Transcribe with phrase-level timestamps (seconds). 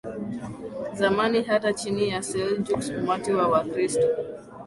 [0.93, 4.07] zamani Hata chini ya Seljuks umati wa Wakristo